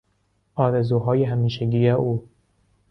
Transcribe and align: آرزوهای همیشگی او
آرزوهای 0.55 1.23
همیشگی 1.25 1.87
او 1.89 2.27